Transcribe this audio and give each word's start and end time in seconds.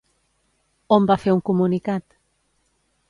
On 0.97 1.05
va 1.11 1.19
fer 1.25 1.35
un 1.35 1.43
comunicat? 1.51 2.09